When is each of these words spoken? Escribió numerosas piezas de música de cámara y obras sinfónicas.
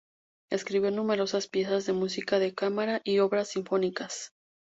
Escribió 0.49 0.89
numerosas 0.89 1.47
piezas 1.47 1.85
de 1.85 1.93
música 1.93 2.39
de 2.39 2.55
cámara 2.55 3.01
y 3.03 3.19
obras 3.19 3.49
sinfónicas. 3.49 4.33